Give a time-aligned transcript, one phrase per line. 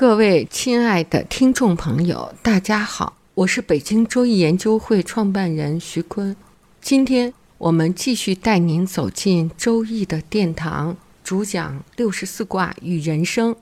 [0.00, 6.34] 各位亲爱的听众朋友，大家好，我是北京周易研究会创办人徐坤。
[6.80, 13.54] 今天我们继续带您走进周易的殿堂，主讲六十四卦与人生。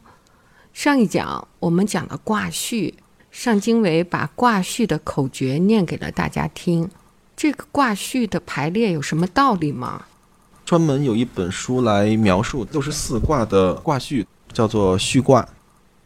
[0.73, 2.95] 上一讲我们讲了卦序，
[3.33, 6.89] 上经纬把卦序的口诀念给了大家听。
[7.37, 10.05] 这个卦序的排列有什么道理吗？
[10.65, 15.45] 专门有一本书来描述六十四卦的卦序，叫做序卦。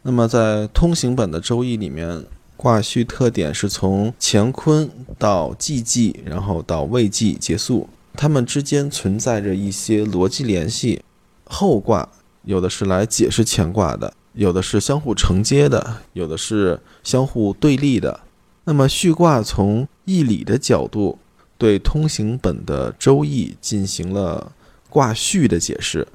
[0.05, 2.25] 那么，在通行本的《周易》里面，
[2.57, 11.01] 卦序特点是从乾坤到既济，然后到未济结束，它们之间存在着一些逻辑联系。
[11.45, 12.09] 后卦
[12.45, 18.21] 有的是来解释前卦的，有的是相互承接的，有的是相互对立的。
[18.65, 21.19] 那么序卦从义理的角度
[21.57, 24.51] 对通行本的《周易》进行了
[24.91, 26.09] 卦序的解释。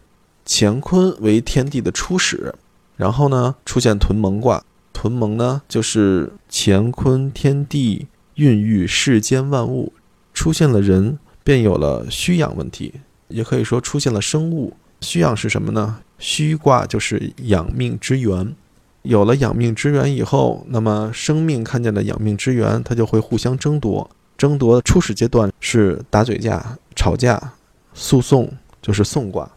[0.46, 2.54] 乾坤为天地的初始。
[2.98, 4.62] 然后呢，出现屯蒙卦。
[4.92, 9.94] 屯蒙呢，就是乾坤天地孕育世间万物，
[10.34, 12.95] 出现了人，便有了虚养问题，
[13.28, 14.73] 也可以说出现了生物。
[15.02, 16.00] 虚养是什么呢？
[16.17, 18.56] 虚卦就是养命之源。
[19.04, 24.09] 有了养命之源以后，那么生命看见了养命之源，它就会互相争夺。
[24.36, 27.54] 争夺初始阶段是打嘴架、吵架、
[27.94, 28.52] 诉讼，
[28.82, 29.48] 就是讼卦。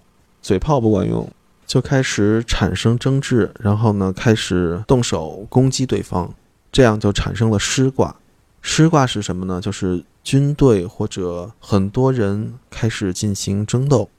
[0.43, 1.27] 嘴炮不管用。
[1.71, 6.35] 就开始产生争执，然后呢，开始动手攻击对方，
[6.73, 8.17] 这样就产生了师卦。
[8.61, 9.61] 师卦是什么呢？
[9.61, 14.11] 就是军队或者很多人开始进行争斗。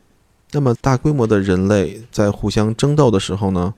[0.54, 3.74] 那么大规模的人类在互相争斗的时候呢，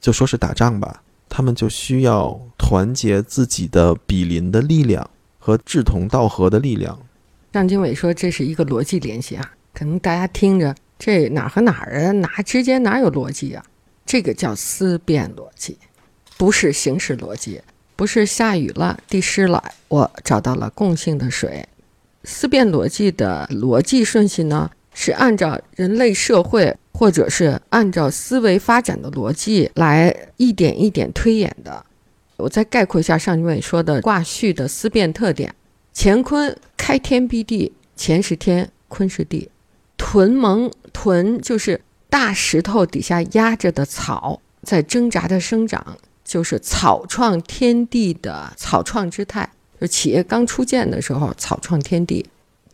[0.00, 6.96] 就说是打仗吧，他们就需要团结自己的比邻的力量和志同道合的力量。
[7.50, 10.72] 张经纬说这是一个逻辑联系啊，可能大家听着。
[10.98, 12.12] 这哪和哪儿啊？
[12.12, 13.64] 哪之间哪有逻辑啊？
[14.04, 15.78] 这个叫思辨逻辑，
[16.36, 17.60] 不是形式逻辑，
[17.94, 21.66] 不是下雨了地湿了，我找到了共性的水。
[22.24, 31.84] 思辨逻辑的逻辑顺序呢，是按照人类社会或者是按照思维发展的逻辑来一点一点推演的。
[32.36, 35.54] 我再概括一下上一位说的卦序的思辨特点：
[35.94, 39.50] 乾坤开天辟地，乾是天，坤是地。
[39.96, 40.70] 屯蒙
[41.00, 49.48] 屯就是大石头底下压着的草，在挣扎的生长，就是草创天地的草创之态。
[49.80, 52.28] 就企业刚初建的时候，草创天地，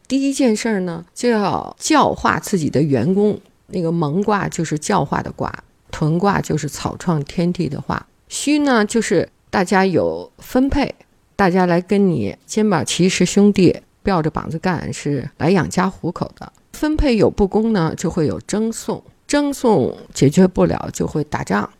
[0.08, 3.38] 第一件事儿呢，就要教化自己的员工。
[3.66, 5.52] 那个蒙卦就是教化的卦，
[5.90, 10.94] 屯卦就是草创天地的话，虚呢就是大家有分配，
[11.36, 16.50] 大家来跟你肩膀齐是兄弟，吊着膀子干，是来养家糊口的。
[16.74, 21.70] 分配有不公呢，就会有争讼，争讼解决不了就会打仗，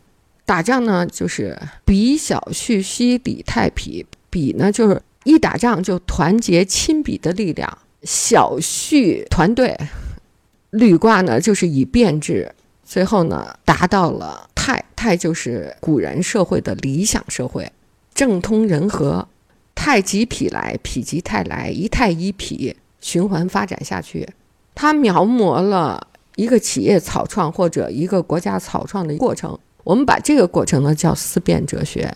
[0.45, 9.77] 打仗呢就是比小畜西礼太匹，比呢就是一打仗就团结亲比的力量，小畜团队，
[10.71, 12.53] 履卦呢就是以变制，
[12.83, 17.71] 最后呢达到了太，太就是古人社会的理想社会，
[18.13, 19.27] 政通人和，
[19.73, 24.27] 太极痞来，痞极泰来，一太一痞，循环发展下去。
[24.75, 29.57] 他描摹了一个企业草创或者一个国家草创的过程。
[29.83, 32.13] 我们把这个过程呢叫思辨哲学。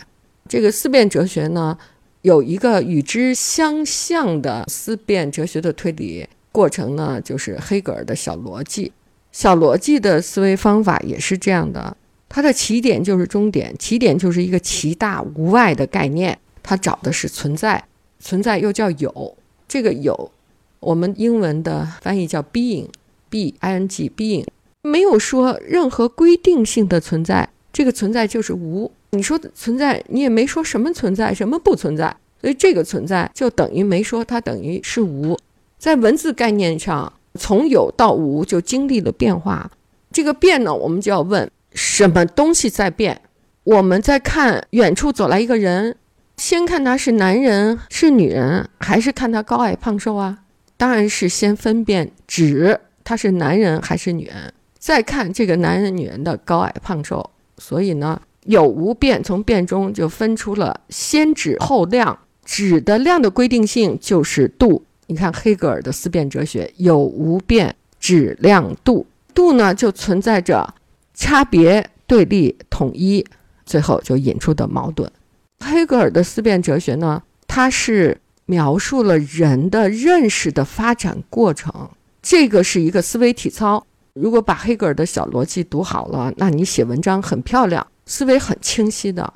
[0.47, 1.77] 这个思辨哲学呢，
[2.23, 8.91] 有一个与之相像的思辨哲学的推理过程呢，就是黑格尔的小逻辑。
[9.31, 11.95] 小逻辑的思维方法也是这样的。
[12.27, 16.37] 它的起点就是终点，起点就是一个奇大无外的概念。
[16.61, 17.83] 它找的是存在，
[18.19, 19.37] 存在又叫有。
[19.67, 20.31] 这个有。
[20.79, 24.45] 我们英文的翻译叫 being，b i n g being，
[24.81, 28.91] 没有说任何规定性的存在，这个存在就是无。
[29.11, 35.37] 你说存在，你也没说什么存在，什么不存在，所以这个存在就等于没说，它等于是无。
[35.77, 39.71] 在文字概念上，从有到无就经历了变化。
[40.11, 43.21] 这个变呢，我们就要问什么东西在变？
[43.63, 45.95] 我们在看远处走来一个人，
[46.37, 50.39] 先看他是男人是女人，还是看他高矮胖瘦啊？
[50.79, 64.85] 当然是先分辨指他是男人还是女人，再看这个男人女人的高矮胖瘦，所以呢，有无变从变中就分出了先质后量，质的量的规定性就是度。
[65.07, 70.73] 你看黑格尔的思辨哲学，有无变，质量度，度呢就存在着
[71.13, 73.25] 差别、对立、统一，
[73.65, 75.11] 最后就引出的矛盾。
[75.59, 83.85] 黑格尔的思辨哲学呢，它是描述了人的认识的发展过程，这个是一个思维体操。
[84.13, 89.31] 如果把黑格尔的小逻辑读好了，那你写文章很漂亮，思维很清晰的。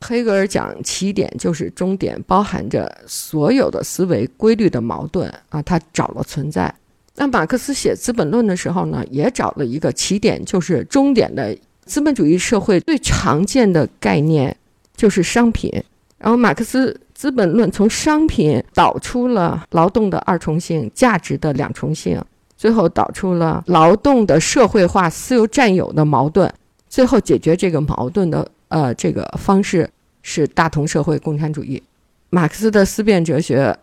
[0.00, 6.74] 黑格尔讲起点就是终点，包含着所有的思维规律的矛盾啊，他找了存在。
[7.14, 14.56] 那马克思写《资本论》的时候呢，也找了一个起点就是终点的资本主义社会最常见的概念
[14.96, 15.72] 就是商品。
[16.18, 22.22] 然后马克思《资本论》从商品导出了劳动的二重性、价值的两重性，
[22.56, 26.52] 最后导出了劳动的社会化、私有占有的矛盾。
[26.88, 28.48] 最后解决这个矛盾的。
[28.70, 29.88] 呃，这个方式
[30.20, 31.82] 是大同社会共产主义。
[32.28, 33.74] 马克思的思辨哲学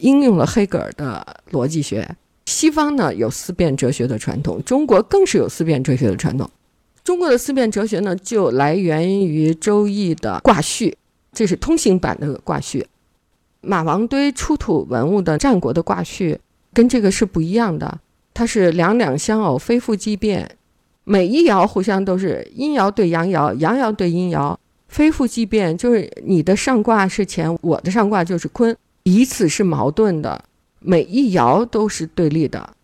[0.00, 2.16] 应用了黑格尔的逻辑学。
[2.46, 6.50] 西方呢有思辨哲学的传统，中国更是有思辨哲学的传统。
[7.04, 10.96] 中国的思辨哲学呢，就来源于《周易》的卦序，
[11.32, 12.86] 这是通行版的卦序。
[13.60, 16.38] 马王堆出土文物的战国的卦序
[16.72, 18.00] 跟这个是不一样的，
[18.34, 20.56] 它是两两相偶，非复即变。
[21.04, 24.56] 每一爻互相都是阴爻对阳爻，阳爻对阴爻，
[24.88, 30.44] 非复即变，就是你的上卦是乾，我的上卦就是坤，彼此是矛盾的，
[30.80, 32.74] 每一爻都是对立的。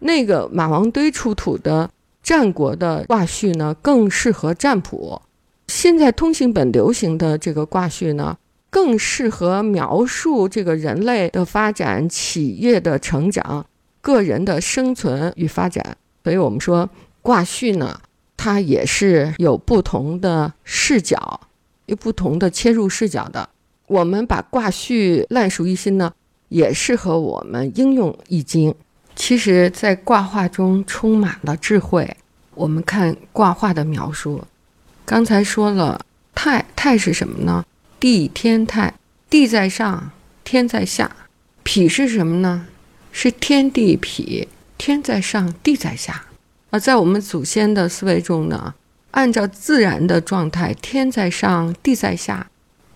[0.00, 1.88] 那个马王堆出土的
[2.22, 5.22] 战国的卦序呢，更适合占卜；
[5.66, 8.36] 现在通行本流行的这个卦序呢，
[8.70, 13.66] 更适合描述这个人类的发展、企业的成长、
[14.00, 15.96] 个人的生存与发展。
[16.24, 16.88] 所以我们说。
[17.24, 18.00] 卦序呢，
[18.36, 21.40] 它也是有不同的视角，
[21.86, 23.48] 有不同的切入视角的。
[23.86, 26.12] 我们把卦序烂熟于心呢，
[26.48, 28.74] 也适合我们应用易经。
[29.14, 32.16] 其实，在卦画中充满了智慧。
[32.56, 34.42] 我们看卦画的描述，
[35.12, 37.66] 刚才说了太太是什么呢？
[38.00, 38.94] 地天太，
[39.28, 40.10] 地在上，
[40.42, 41.14] 天在下。
[41.62, 42.66] 痞是什么呢？
[43.12, 44.48] 是天地痞，
[44.78, 46.24] 天在上，地在下。
[46.70, 48.72] 而在我们祖先的思维中呢，
[49.10, 52.48] 按照自然的状态，天在上，地在下，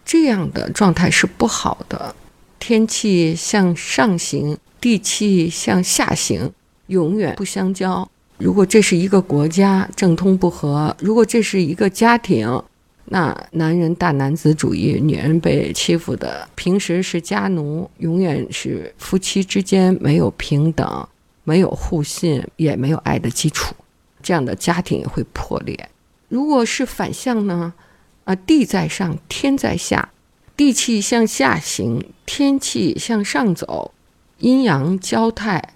[0.02, 2.14] 这样的状态是不好的。
[2.58, 6.50] 天气向上行，地气向下行，
[6.86, 8.10] 永远不相交。
[8.38, 12.62] 如果这是一个国家政通不和，如果这是一个家庭，
[13.06, 21.08] 那男人大男子主义，女人被欺负的，平时是家奴，永远是夫妻之间没有平等。
[21.48, 23.72] 没有互信，也没有爱的基础，
[24.20, 25.88] 这样的家庭也会破裂。
[26.28, 27.72] 如果是反向呢？
[28.24, 30.08] 啊，地在上，天在下，
[30.56, 33.94] 地气向下行，天气向上走，
[34.38, 35.74] 阴阳交泰。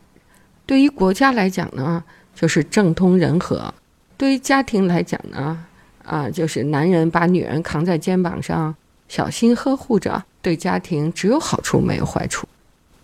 [0.67, 2.03] 对于国家来讲呢，
[2.41, 3.71] 就是政通人和；
[4.17, 5.63] 对于家庭来讲呢，
[6.03, 8.75] 啊，就是男人把女人扛在肩膀上，
[9.09, 12.49] 小心呵护着，对家庭只有好处没有坏处。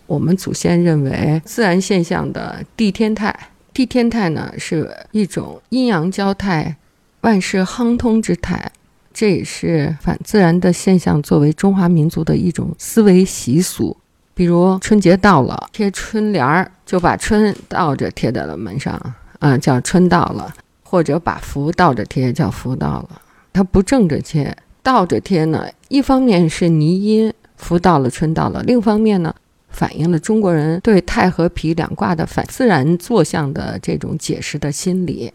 [0.06, 6.74] 我们祖先认为，自然现象的地天泰，地天泰呢是一种阴阳交泰、
[7.20, 8.72] 万事亨通之态，
[9.12, 13.94] 这也是反自然的现象，作为中华民族的一种思维习俗。
[14.32, 20.52] 比如春节到了，贴春联儿，就把春倒着贴在了门上，啊，叫春到了；
[20.82, 23.22] 或者把福倒着贴，叫福到了。
[23.52, 29.34] 它不正着贴，倒着贴呢，一方面是泥音，福到了，春到了；另一方面呢。
[29.68, 35.30] 反映了中国人对太和脾两卦的反自然坐向的这种解释的心理。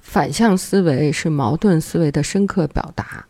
[0.00, 3.26] 反向思维是矛盾思维的深刻表达。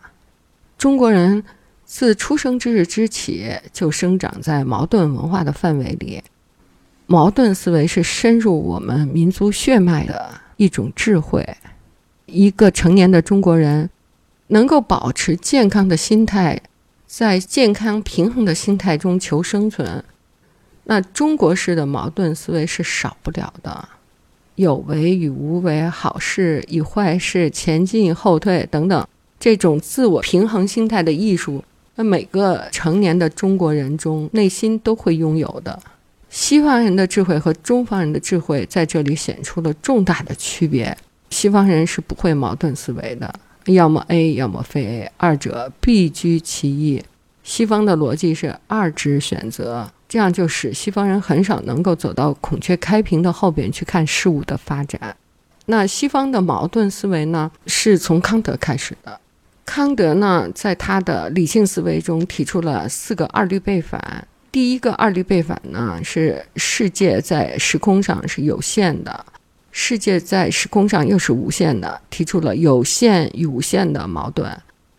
[0.76, 1.42] 中国人
[1.86, 6.22] 自出生之日之起就生长在矛盾文化的范围里。
[7.06, 11.46] 矛盾思维是深入我们民族血脉的一种智慧。
[12.26, 13.90] 一个成年的中国人
[14.46, 16.60] 能够保持健康的心态，
[17.06, 20.02] 在健康平衡的心态中求生存。
[20.84, 23.88] 那中国式的矛盾思维是少不了的，
[24.54, 29.06] 有为与无为，好事与坏事，前进后退等等，
[29.38, 31.62] 这种自我平衡心态的艺术，
[31.96, 35.78] 那每个成年的中国人中内心都会拥有的。
[36.32, 40.96] 西方人的智慧和中方人的智慧在这里显出了重大的区别。
[41.28, 43.34] 西方人是不会矛盾思维的，
[43.66, 47.04] 要么 A，要么非 A，二者必居其一。
[47.42, 49.92] 西方的逻辑是二之选择。
[50.08, 55.14] 这样就使西方人很少能够走到孔雀开屏的后边去看事物的发展。
[55.66, 59.20] 那西方的矛盾思维呢，是从康德开始的。
[59.66, 64.26] 康德呢，在他的理性思维中提出了四个二律背反。
[64.52, 69.24] 第一个二律背反呢，是世界在时空上是有限的，
[69.70, 74.54] 世界在时空上又是无限的，提出了有限与无限的矛盾。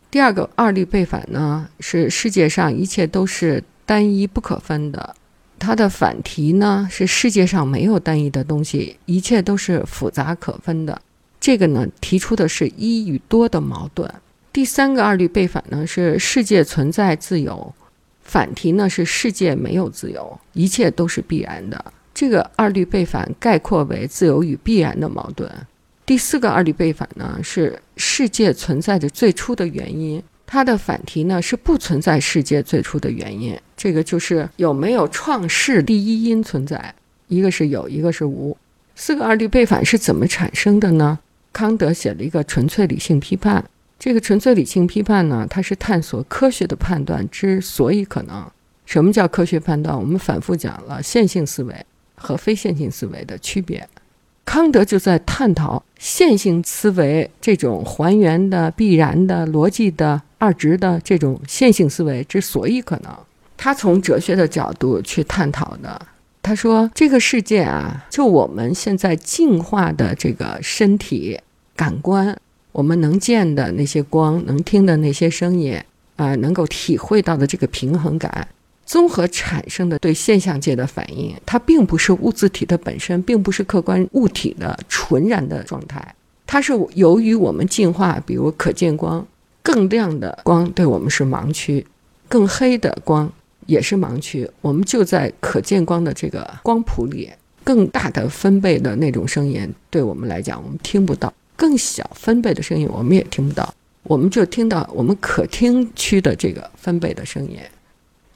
[0.09, 5.15] 第二个二律背反呢，是世界上一切都是单一不可分的。
[5.59, 10.99] 它的反题呢是世界上没有单一的东西，一切都是复杂可分的。
[11.39, 14.11] 这个呢提出的是一与多的矛盾。
[14.51, 17.73] 第三个二律背反呢是世界存在自由，
[18.23, 21.93] 反题呢是世界没有自由，一切都是必然的。
[22.13, 25.49] 这个二律背反概括为自由与必然的矛盾。
[26.05, 30.21] 第四个二律背反呢是世界存在的最初的原因。
[30.45, 36.93] 它的反题呢是不存在世界最初的原因，这个就是有没有创世第一因存在，
[37.27, 38.55] 一个是有，一个是无。
[38.95, 41.17] 四个二律背反是怎么产生的呢？
[41.51, 43.63] 康德写了一个纯粹理性批判，
[43.97, 48.45] 这个纯粹理性批判呢，它是探索科学的判断之所以可能。
[48.85, 49.97] 什么叫科学判断？
[49.97, 51.85] 我们反复讲了线性思维
[52.15, 53.87] 和非线性思维的区别。
[54.45, 60.21] 康德就在探讨线性思维这种还原的、必然的、逻辑的。
[60.37, 63.09] 二值的这种线性思维之所以可能，
[63.55, 66.05] 他从哲学的角度去探讨的。
[66.41, 71.39] 他说：“这个世界啊，就我们现在进化的这个身体、
[71.77, 72.37] 感官，
[72.73, 75.79] 我们能见的那些光，能听的那些声音，
[76.17, 78.45] 啊，能够体会到的这个平衡感，
[78.85, 86.13] 综合产生的对现象界的反应，它并不是物自体的本身，并不是客观物体的纯然的状态，
[86.45, 89.25] 它是由于我们进化，比如可见光。”
[89.63, 91.87] 更亮的光对我们是盲区，
[92.27, 93.31] 更黑的光
[93.65, 94.45] 也是盲区。
[94.59, 97.29] 我们就在可见光的这个光谱里，
[97.63, 103.73] 更大的分贝的那种声音对我们来讲我们听不到；更小分贝的声音我们也听不到。
[104.03, 107.57] 我们就听到我们可听区的这个分贝的声音。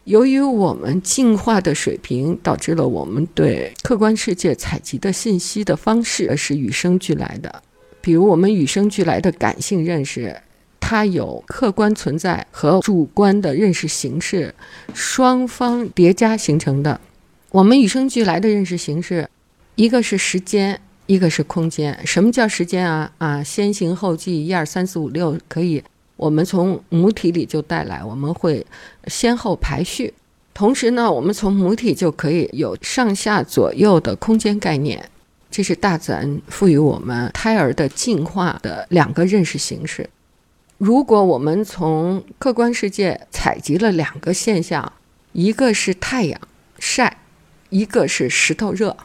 [0.06, 7.64] 由于我们进化的水平，导致了我们对客观世界采集的信息的方式是与生俱来的。
[8.00, 10.42] 比如我们与生俱来的感性认识。
[10.80, 14.56] 它有客观存在和主观的认识形式，
[14.94, 17.02] 双方叠加形成的。
[17.50, 19.30] 我们与生俱来的认识形式，
[19.76, 22.00] 一个是时间，一个是空间。
[22.06, 23.12] 什么叫时间啊？
[23.18, 25.84] 啊，先行后继，一二三四五六，可以
[26.16, 28.66] 我们从母体里就带来，我们会
[29.08, 30.14] 先后排序。
[30.54, 35.10] 同时呢，我们从母体就可以有上下左右的空间概念。
[35.50, 40.10] 这是大自然赋予我们胎儿的进化的两个认识形式。
[40.78, 44.92] 如果我们从客观世界采集了两个现象，
[45.32, 46.40] 一个是太阳
[46.80, 47.18] 晒，
[47.70, 48.98] 一个是石头热，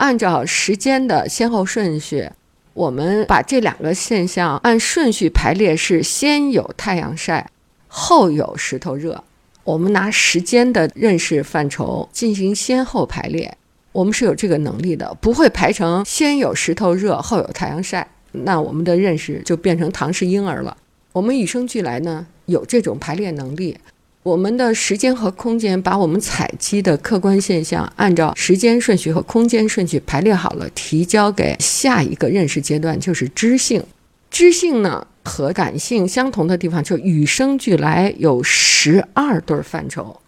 [0.00, 2.30] 按照时间的先后顺序，
[2.72, 7.50] 我们把这两个现象按顺序排列，是先有太阳晒，
[7.86, 9.22] 后有石头热。
[9.62, 13.58] 我们拿时间的认识范畴进行先后排列，
[13.92, 20.74] 我们是有这个能力的，不会排成先有石头热，后有太阳晒，那我们的认识就变成唐氏婴儿了。
[21.12, 23.76] 我们与生俱来呢，有这种排列能力。
[24.22, 33.82] 我们的时间和空间把我们采集的客观现象，按照时间顺序和空间顺序排列好了，提交给下一个认识阶段，就是知性。
[34.30, 40.20] 知性呢和感性相同的地方，就与生俱来有十二对范畴。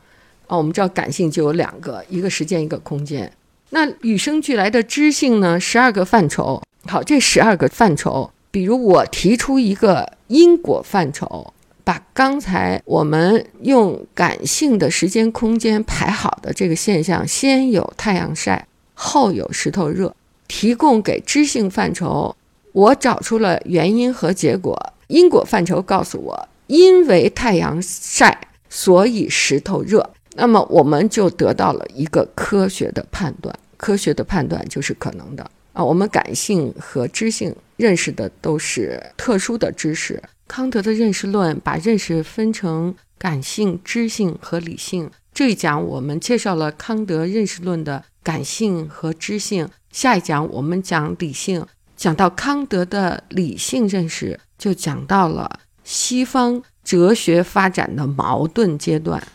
[0.46, 3.30] 啊，我们知道感性就有两个，一个时间，一个空间。
[3.70, 6.62] 那与生俱来的知性呢，十二个范畴。
[6.86, 8.30] 好，这十二个范畴。
[8.50, 11.52] 比如我提出一个因果范畴，
[11.84, 20.14] 把刚才我们用感性的时间空间排好的这个现象，先有太阳晒，后有石头热，
[20.46, 22.36] 提供给知性范畴。
[22.72, 24.92] 我找出了原因和结果。
[25.08, 30.08] 因果范畴告诉我，因为太阳晒，所以石头热。
[30.36, 33.54] 那么我们就得到了一个科学的判断。
[33.76, 35.50] 科学的判断就是可能的。
[35.74, 40.22] 啊，我们感性和知性认识的都是特殊的知识。
[40.54, 45.10] 康德的认识论把认识分成感性、知性和理性。
[45.32, 51.64] 这一讲我们介绍了康德认识论的感性和知性，下一讲我们讲理性。
[51.96, 59.26] 讲到康德的理性认识，就讲到了西方哲学发展的矛盾阶段。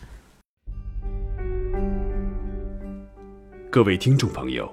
[3.68, 4.72] 各位听众朋友。